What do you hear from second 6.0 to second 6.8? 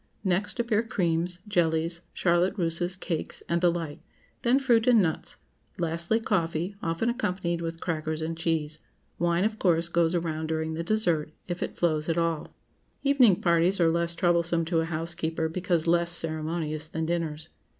coffee,